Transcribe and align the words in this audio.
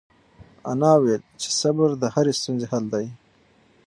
انا 0.71 0.91
وویل 0.95 1.23
چې 1.41 1.49
صبر 1.61 1.89
د 2.01 2.03
هرې 2.13 2.33
ستونزې 2.39 2.65
حل 2.71 2.85
دی. 2.93 3.07